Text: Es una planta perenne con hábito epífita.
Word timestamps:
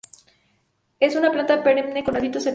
Es 0.99 1.15
una 1.15 1.31
planta 1.31 1.61
perenne 1.61 2.03
con 2.03 2.15
hábito 2.15 2.39
epífita. 2.39 2.49